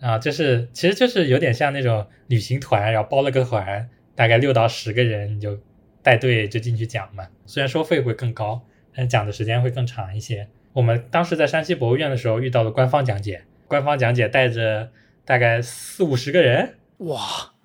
[0.00, 5.58] 啊，就是其实就是有点像那种旅行团，然后包了个团，大概六到十个人，你就
[6.02, 7.26] 带队就进去讲嘛。
[7.46, 8.62] 虽然收费会更高，
[8.94, 10.48] 但讲的时间会更长一些。
[10.72, 14.90] 我们当时在山西博物院的时候遇到了官方讲解，官方讲解带着
[15.24, 17.18] 大概四五十个人哇，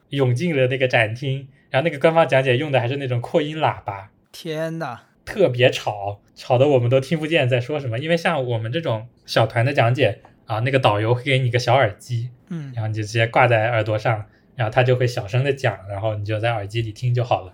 [0.09, 4.99] 涌进了那个展厅，然后那个官方讲解用的还是那种扩音喇叭，天呐！
[5.23, 7.99] 特别吵，吵得我们都听不见在说什么。
[7.99, 10.19] 因为像我们这种小团的讲解
[10.51, 14.25] 啊，那个导游会给你个小耳机，嗯，然后你就直接挂在耳朵上，
[14.57, 17.53] 然后他就会小声的讲，然后你就在耳机里听就好了。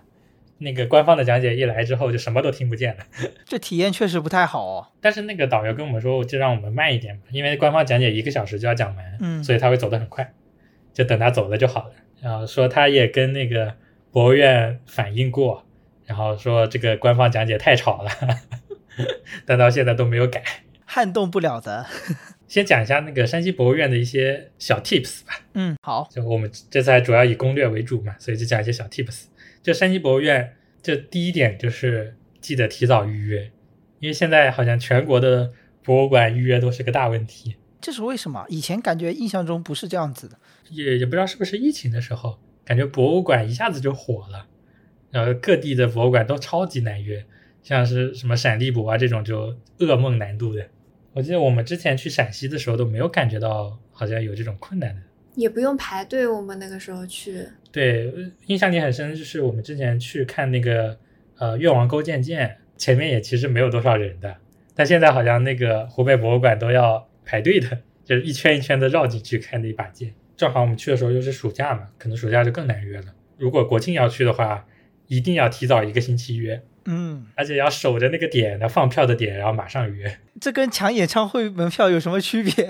[0.58, 3.04] 那个官方的讲解一来之后，就什么都听不见了。
[3.46, 4.88] 这体验确实不太好哦。
[5.00, 10.34] 但是那个导游跟我们说，就让我们慢一点嘛，因为官方讲解一个小时就要讲完，嗯所以他会走得很快，
[10.92, 11.92] 就等他走了就好了。
[12.20, 13.74] 然后说他也跟那个
[14.10, 15.64] 博物院反映过，
[16.04, 18.10] 然后说这个官方讲解太吵了，
[19.46, 20.42] 但到现在都没有改。
[20.84, 21.86] 撼动不了的。
[22.48, 25.34] 先讲一下那个山西博物院的一些小 tips 吧。
[25.54, 29.26] 嗯，好，就我们这次还主要以攻略为主嘛，所以就讲一些小 tips。
[29.62, 33.50] 就山西博物院，这第一点就是记得提早预约，
[34.00, 35.52] 因为现在好像全国的
[35.84, 37.56] 博物馆预约都是个大问题。
[37.80, 38.44] 这是为什么？
[38.48, 40.36] 以前感觉印象中不是这样子的。
[40.70, 44.46] 也也不知道是不是疫情的时候，感觉博物馆一下子就火了，
[45.10, 47.24] 然后各地的博物馆都超级难约，
[47.62, 50.66] 像是什么陕历博啊这种就噩梦难度的。
[51.18, 55.02] 我记得我们之前去陕西的时候都没有感觉到好像有这种困难的。
[55.34, 58.12] 也不用排队，我们那个时候去，对，
[58.46, 60.96] 印象里很深，就是我们之前去看那个
[61.38, 64.36] 呃越王勾践剑，前面也其实没有多少人的，
[64.76, 70.14] 但现在好像那个湖北博物馆都要排队的，就是一圈一圈的绕进去看那把剑。
[70.36, 73.06] 正好我们去的时候又是暑假嘛，可能暑假就更难约了。
[73.36, 74.64] 如果国庆要去的话，
[75.08, 80.18] 一定要提早一个星期约，嗯，而且要守着那个点，要放票的点，然后马上约。
[80.40, 82.66] 这跟抢演唱会门票有什么区别？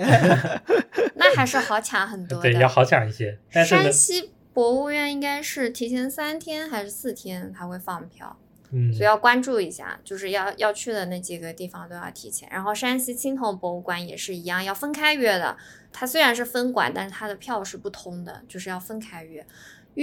[1.15, 2.67] 那还是好抢很多对，要。
[2.67, 3.39] 好抢一些。
[3.51, 8.37] 但是山，西博物院应该是提前三天还是四天他会放票，
[8.71, 12.49] 嗯，所以要关注一下，就是要要去的那几个地方都要提前。
[12.51, 15.55] 然后山西青铜博物馆也是一样，要分开约的。
[15.93, 19.45] 它虽然是分馆，但是它的票是不通的，就是要分开约。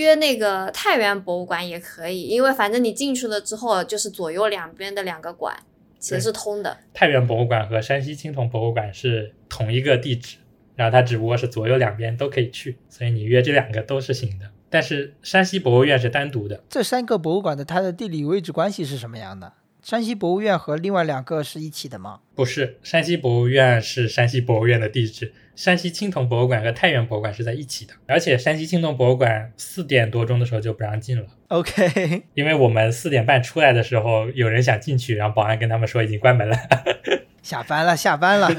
[0.01, 5.57] 约那个太原博物馆也可以，因为反正你进去了之后，就是左右两边的两个馆
[5.99, 6.77] 其实是通的。
[6.93, 10.37] 太原博物馆和山西青铜博物馆是同一个地址，
[10.75, 14.51] 然后它只不过是左右两边都可以去，所以你约这两个都是行的。
[14.69, 19.53] 但是山西博物院是单独的，这三个博物馆的它的地理位置关系是什么样的？
[19.87, 22.19] 山西博物院和另外两个是一起的吗？
[22.35, 27.95] 不是，山西博物院是山西博物院的地址，山西青铜博物馆和太原博物馆是在一起的。
[28.09, 36.57] 而且山西青铜博物馆四点多钟的时候就不让进了，OK， 因为我们四点半出来的时候，有人想进去，然后保安跟他们说已经关门了。
[37.45, 38.51] 下班了，下班了。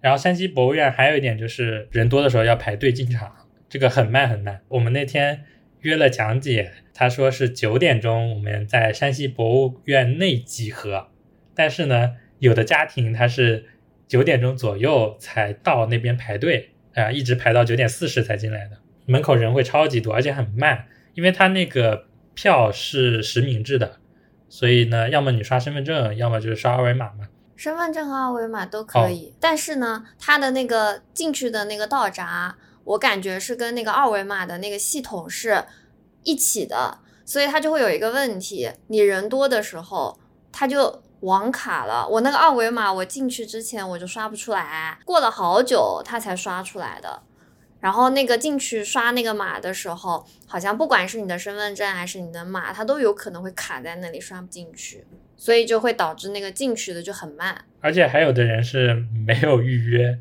[0.00, 3.30] 然后山西博物院还有一点就是人多的时候要排队进场，
[3.68, 4.58] 这个很慢很慢。
[4.66, 5.44] 我们那天
[5.80, 11.08] 约了讲解，他说是九点钟我们在山西博物院内集合，
[11.54, 13.66] 但是呢，有的家庭他是
[14.06, 23.98] 九点钟左右才到那边排队啊、一直排到九点四十才进来的，门口人会超级多，而且很慢，因为他那个票是实名制的，
[24.48, 27.28] 所以呢，要么你刷身份证，要么就是刷二维码嘛。
[27.56, 32.56] 身份证和二维码都可以，但是呢，它的那个进去的那个道闸，
[32.90, 35.64] 我感觉是跟那个二维码的那个系统是
[36.24, 40.18] 一起的，所以它就会有一个问题，你人多的时候，
[40.50, 42.08] 它就网卡了。
[42.08, 47.22] 我那个二维码，我进去之前我就刷不出来，过了好久它才刷出来的。
[47.78, 57.64] 然后那个进去刷那个码的时候，好像不管是你的身份证还是你的码，它都有可能会卡在那里刷不进去，所以就会导致那个进去的就很慢。
[57.80, 60.18] 而且还有的人是没有预约，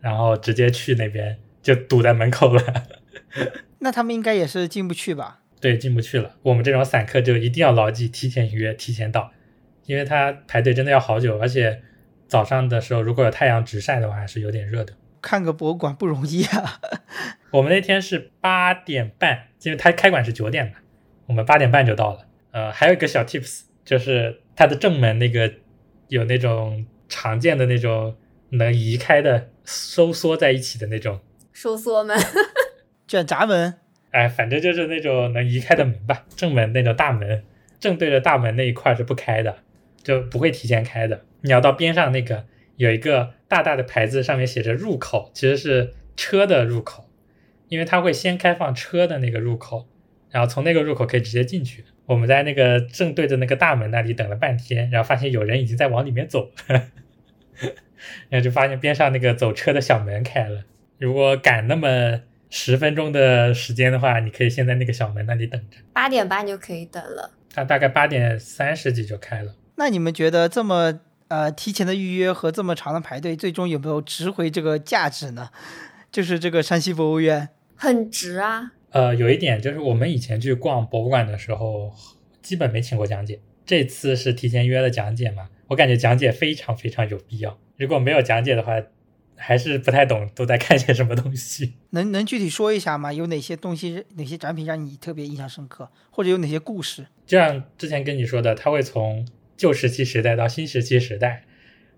[0.00, 2.86] 然后直接去那边就堵在门口了，
[3.80, 5.40] 那他们应该也是进不去吧？
[5.60, 6.36] 对，进不去了。
[6.42, 9.32] 我们这种散客就一定要牢记提前预约，提前到，
[9.84, 11.82] 因为他排队真的要好久，而且
[12.26, 14.94] 早上的时候如果有太阳直晒的话，还是有点热的。
[15.20, 16.80] 看个博物馆不容易啊。
[17.50, 20.72] 我们那天是八点半，因为他开馆是九点嘛，
[21.26, 22.26] 我们八点半就到了。
[22.52, 25.52] 呃，还有一个小 tips，就是它的正门那个
[26.08, 28.16] 有那种常见的那种
[28.50, 31.20] 能移开的收缩在一起的那种，
[31.62, 32.16] 收缩门，
[33.06, 33.74] 卷闸门，
[34.12, 36.24] 哎，反正就是那种能移开的门吧。
[36.34, 37.44] 正门那种大门，
[37.78, 39.58] 正对着大门那一块是不开的，
[40.02, 41.20] 就不会提前开的。
[41.42, 42.46] 你要到边上那个
[42.76, 47.10] 有一个大大的牌子，上面写着入口，其实是车的入口，
[47.68, 49.86] 因为它会先开放车的那个入口，
[50.30, 51.84] 然后从那个入口可以直接进去。
[52.06, 56.88] 我们在那个正对着那个大门那里等了半天，然后发现有人已经在往里面走了，
[58.30, 60.64] 然后就发现边上那个走车的小门开了。
[61.00, 65.78] 如果赶那么十分钟的时间的话，你可以先在那个小门那里等着。
[65.94, 67.30] 八点半就可以等了。
[67.54, 69.56] 它大概八点三十几就开了。
[69.76, 75.48] 那你们觉得这么呃提前的预约和这么长的排队，最终有没有值回这个价值呢？
[76.12, 78.72] 就是这个山西博物院，很值啊！
[78.90, 81.94] 呃，有一点就是我们以前去逛博物馆的时候，
[82.42, 83.40] 基本没请过讲解。
[83.64, 87.56] 这次是提前约了讲解嘛，我感觉讲解非常非常有必要。
[87.76, 88.82] 如果没有讲解的话，
[89.40, 91.72] 还是不太懂都在看些什么东西。
[91.90, 93.12] 能能具体说一下吗？
[93.12, 97.06] 有哪些东西、哪些展品让你特别印象深刻，或者有哪些故事？
[97.26, 99.26] 就像之前跟你说的，他会从
[99.56, 101.44] 旧石器时代到新石器时代，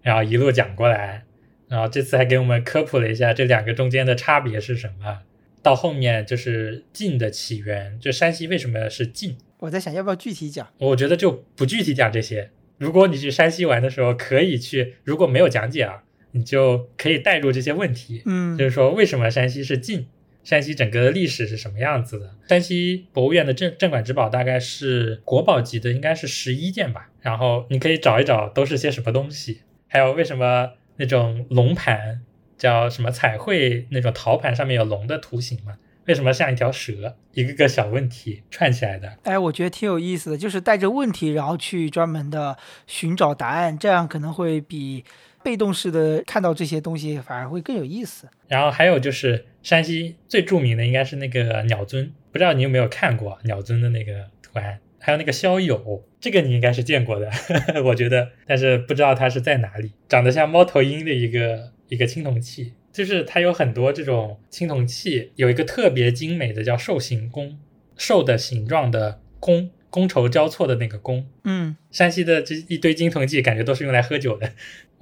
[0.00, 1.24] 然后一路讲过来。
[1.68, 5.20] 然后这次还给我们科普了一下这两个中间的差别是什么。
[5.62, 9.38] 到后面就是晋的起源，就山西为什么是晋？
[9.58, 10.68] 我在想要不要具体讲？
[10.78, 12.50] 我觉得就不具体讲这些。
[12.78, 20.06] 如果你去山西玩的时候，可以去，如果没有讲解啊，你就可以带入这些问题，嗯就是说为什么山西是晋，
[20.44, 22.34] 山西整个的历史是什么样子的。
[22.48, 27.10] 山西博物院的镇镇馆之宝大概是国宝级的，应该是十一件吧。
[27.20, 32.22] 然后你可以找一找都是些什么东西，还有为什么那种龙盘
[32.58, 35.74] 叫什么彩绘那种陶盘上面有龙的图形嘛？
[36.06, 37.16] 为什么像一条蛇？
[37.32, 39.18] 一个个小问题串起来的。
[39.22, 42.58] 哎，我觉得挺有意思的，就是带着问题，然后去专门的
[42.88, 45.04] 寻找答案，这样可能会比
[45.42, 48.28] 被动式的看到这些东西反而会更有意思。
[48.48, 54.78] 然后还有就是山西最著名的应该是那个鸟尊，不知道你有没有看过鸟尊的那个图案？
[55.04, 57.28] 还有那个逍友，这个你应该是见过的，
[57.86, 59.90] 我觉得，但是不知道它是在哪里。
[60.08, 67.58] 长得像猫头鹰的一个一个青铜器，就是它有很多这种青铜器，有一个特别精美的叫兽形弓，
[67.96, 71.26] 兽的形状的弓，觥筹交错的那个弓。
[71.42, 74.52] 嗯，山西的这一堆青铜器，感觉都是用来喝酒的。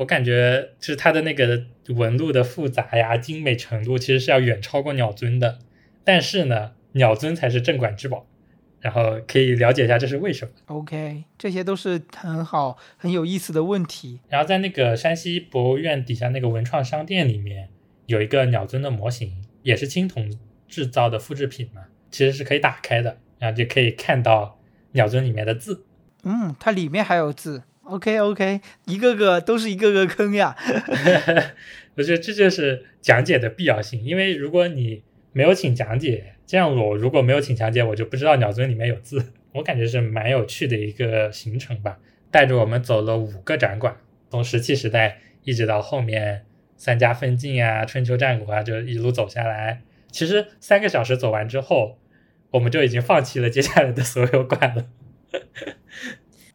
[0.00, 5.58] 我感觉就是它的那个纹路的复杂呀、精美程度，其实是要远超过鸟尊的。
[6.04, 8.26] 但是呢，鸟尊才是镇馆之宝，
[8.80, 10.52] 然后可以了解一下这是为什么。
[10.68, 14.20] OK，这些都是很好、很有意思的问题。
[14.30, 17.68] 然后在那个山西博物院底下那个文创商店里面，
[18.06, 20.34] 有一个鸟尊的模型，也是青铜
[20.66, 24.58] 制造的复制品嘛，其实是可以打开的，然后就可以看到
[24.92, 25.84] 鸟尊里面的字。
[26.22, 27.64] 嗯，它里面还有字。
[27.90, 30.56] OK OK，一个个都是一个个坑呀。
[31.96, 39.32] 我觉得这就是讲解的必要性，因为如果你没有请讲解，这样我如果没有请讲解，我就不知道鸟尊里面有字。
[39.52, 41.98] 我感觉是蛮有趣的一个行程吧，
[42.30, 43.96] 带着我们走了五个展馆，
[44.30, 46.44] 从石器时代一直到后面
[46.76, 49.82] 三家分晋啊、春秋战国啊，就一路走下来。
[50.12, 51.98] 其实三个小时走完之后，
[52.52, 54.86] 我们就已经放弃了接下来的所有馆了，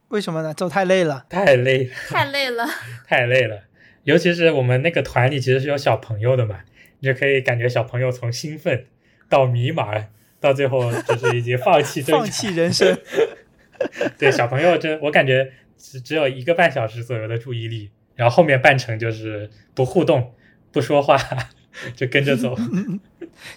[0.10, 0.54] 为什么呢？
[0.54, 1.26] 走太累了。
[1.30, 1.90] 太累了。
[2.10, 2.66] 太累了。
[3.08, 3.64] 太累了，
[4.04, 6.60] 尤其是我们那个团里其实是有小朋友的嘛，
[7.00, 8.86] 你就可以感觉小朋友从兴奋
[9.28, 10.06] 到迷茫，
[10.40, 12.98] 到最后就是已经放弃 放弃人生。
[14.18, 20.34] 对，小朋友这我感觉只只有一个半小时左右的注意力，然后后面半程就是不互动、
[20.72, 21.18] 不说话，
[21.96, 22.56] 就跟着走。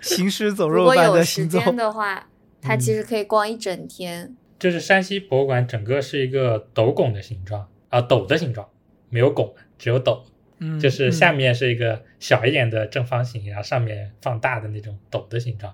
[0.01, 1.61] 行尸走如果肉般有时的行走。
[1.61, 2.27] 间的话，
[2.61, 4.35] 他其实可以逛一整天。
[4.59, 8.69] 就是山西博物馆整个是一个斗拱的形状啊，斗的形状，
[9.09, 10.25] 没有拱，只有斗。
[10.61, 15.73] 嗯，就是下嗯面是一个小一点的正方形，然后上面放大的那种斗的形状，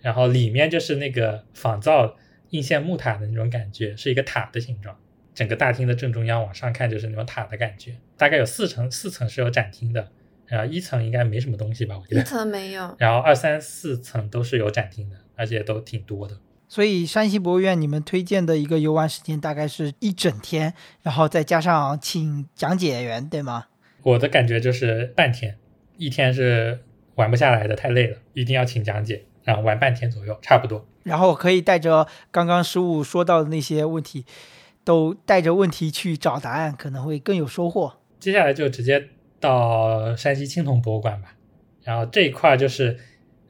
[0.00, 2.16] 然后里面就是那个仿造
[2.50, 4.98] 应县木塔的那种感觉，是一个塔的形状。
[5.34, 10.10] 整个大厅的正中央往上看就是那种塔的感觉，大概有四层，四层是有展厅的，
[10.46, 16.36] 然后一层应该没什么东西吧，我觉一得，层没有，然后二三四层都是有展厅的，而且都挺多的。
[16.68, 23.66] 所以山西博物院你们推荐的一个游玩时间大概是一整天，然后再加上请讲解员，对吗？
[24.02, 25.56] 我的感觉就是半天，
[25.96, 30.86] 一天是玩不下来的，太累了，一定要请讲解，然后玩半天左右，差不多。
[31.04, 34.26] 然后可以带着刚刚十五说到的那些问题，
[34.84, 37.94] 都带着问题去找答案，可能会更有收获。
[38.20, 39.08] 接下来就直接
[39.40, 41.34] 到山西青铜博物馆吧，
[41.82, 42.98] 然后这一块就是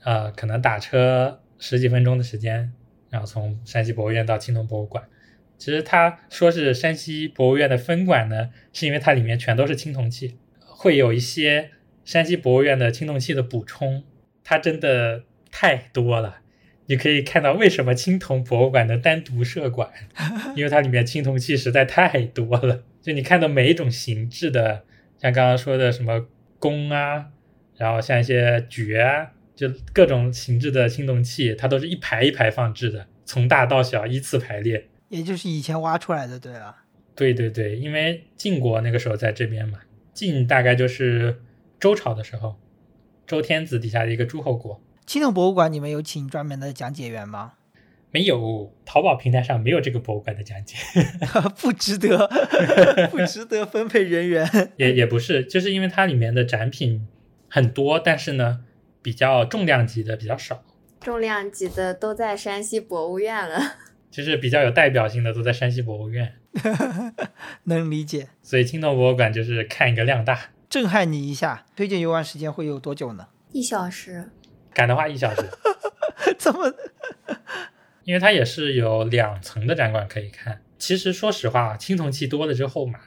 [0.05, 2.73] 呃，可能打车十几分钟的时间，
[3.11, 5.05] 然后从山西博物院到青铜博物馆。
[5.57, 11.71] 其实他说是山西博物院的分馆呢，是因为它里面全都是青铜器，会有一些
[12.05, 14.05] 山西博物院的青铜器的补充，
[14.45, 16.41] 它真的太多了。
[16.87, 19.91] 你可以看到为什么青铜博物馆能单独设馆，
[20.55, 22.85] 因为它里面青铜器实在太多了。
[23.03, 24.85] 就你看到每一种形制的，
[25.21, 26.27] 像刚刚说的什么
[26.59, 27.27] 弓啊，
[27.77, 34.87] 然后像一些爵啊，就各种形制的青铜器，它都是一排一排放置的，从大到小依次排列。
[35.09, 36.85] 也就是以前挖出来的，对吧。
[37.17, 39.81] 对对对，因为晋国那个时候在这边嘛，
[40.15, 41.41] 晋大概就是
[41.81, 42.55] 周朝的时候，
[43.27, 44.81] 周天子底下的一个诸侯国。
[45.05, 47.55] 青铜博物馆你们有请专门的讲解员吗？
[48.13, 50.77] 没有，淘宝平台上没有这个博物馆的讲解，
[51.61, 52.31] 不值得，
[53.11, 54.71] 不值得分配人员。
[54.77, 57.09] 也也不是，就是因为它里面的展品
[57.49, 58.61] 很多，但是呢，
[59.03, 60.63] 比较重量级的比较少，
[61.01, 63.59] 重量级的都在山西博物院了。
[64.11, 66.35] 就是比较有代表性的都在山西博物院，
[67.65, 71.67] 能理解，所以青铜博物馆就是看一个量大，震撼你一下。
[71.77, 73.29] 推荐游玩时间会有多久呢？
[73.53, 74.31] 一小时，
[74.73, 75.43] 赶的话一小时，
[76.39, 76.75] 怎么？
[78.05, 80.63] 因为它也是有两层的展馆可以看。
[80.79, 82.99] 其实说实话，青铜器多了之后嘛，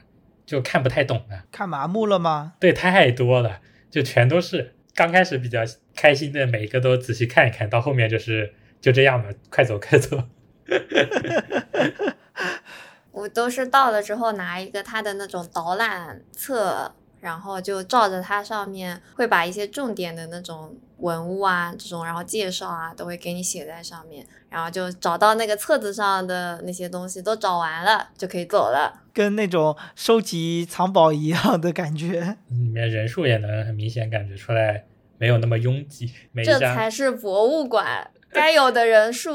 [0.46, 1.44] 就看不太懂了。
[1.50, 2.52] 看麻木了吗？
[2.60, 4.76] 对，太多了，就全都是。
[4.94, 5.60] 刚开始比较
[5.94, 10.22] 开心的，每一个都仔细看一看，到后面就是就这样吧，快走快走。
[13.12, 29.04] 我都是到了之后拿一个他的那种导览册，然后就照着它上面会把一些重点的那种文物啊，这种然后介绍啊，都会给你写在上面，然后就找到那个册子上的那些东西都找完了，就可以走了。
[29.12, 32.38] 跟那种收集藏宝一样的感觉。
[32.48, 34.84] 里面人数也能很明显感觉出来，
[35.18, 36.12] 没有那么拥挤。
[36.32, 39.30] 每一这张才是博物馆该有的人数。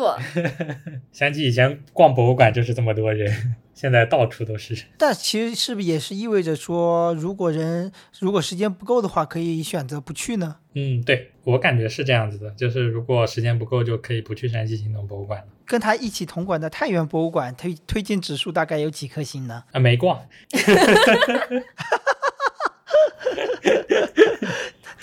[1.13, 4.75] 想起以前逛博物馆就是这么多人， 现在到处都是。
[4.97, 10.57] 但其实是不是也是意味着说，如果人如果时间不够的话，可以选择不去呢？
[10.73, 15.47] 嗯，对我感觉是这样子的，就是如果时间不够，就可以不去山西青铜博物馆了。
[15.65, 19.63] 跟他一起同馆的太原博物馆推推荐指数大概有几颗星呢？
[19.73, 20.25] 啊，没逛，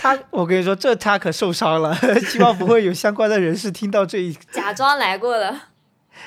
[0.04, 1.94] 他，我跟你说，这他可受伤了，
[2.28, 4.34] 希望不会有相关的人士听到这一。
[4.52, 5.68] 假装来过了，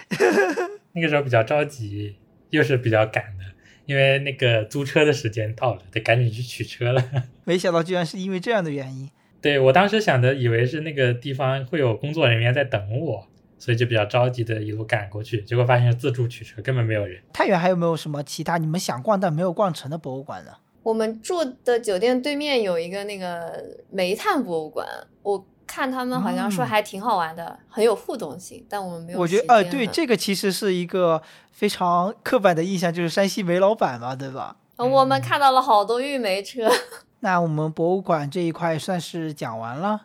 [0.94, 2.16] 那个时候比较着急，
[2.50, 3.44] 又是比较赶的，
[3.86, 7.04] 因为那个租车的时间到了，得赶紧去取车了。
[7.46, 9.12] 没想到居然是因为这样的原因。
[9.40, 13.28] 对我当时想的，以为是那个地方会有工作人员在等我，
[13.60, 17.22] 所以就比较着急的一路赶过去，结果发现是自助取车，根本没有人。
[17.32, 20.54] 太原还有没有什么其他你们想逛但没有逛成的博物馆呢？
[20.88, 23.62] 我们住的酒店对面有一个那个
[23.92, 24.88] 煤炭博物馆，
[25.22, 31.22] 我看他们好像说嗯还挺好玩的，很有互动性，但我们没有我觉得，呃，对，这个其实是一个
[31.52, 34.56] 非常刻板的印象，就是山西煤老板嘛，对吧？
[34.78, 36.72] 呃我们看到了好多运煤车。
[37.20, 40.04] 那我们博物馆这一块算是讲完了。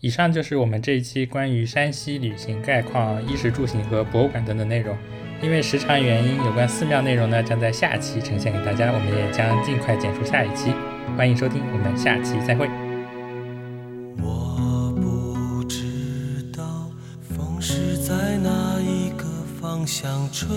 [0.00, 4.96] 以上就是我们这一期关于山西旅行概况、衣食住行和博物馆等等内容。
[5.40, 10.72] 因为时长原因，有关寺庙内容呢将在下期呈现给大家，我们也将尽快剪出下一期。
[11.16, 12.68] 欢迎收听，我们下期再会。
[14.20, 19.24] 我不知道风是在哪一个
[19.60, 20.48] 方向吹，